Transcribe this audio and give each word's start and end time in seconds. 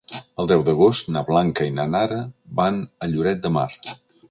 El 0.43 0.47
deu 0.51 0.63
d'agost 0.69 1.11
na 1.17 1.23
Blanca 1.27 1.67
i 1.73 1.75
na 1.81 1.85
Nara 1.97 2.19
van 2.63 2.83
a 3.09 3.13
Lloret 3.15 3.47
de 3.47 3.55
Mar. 3.61 3.71